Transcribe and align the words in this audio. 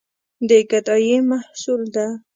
د 0.47 0.49
ګدايي 0.69 1.17
محصول 1.29 1.81
ده. 1.95 2.07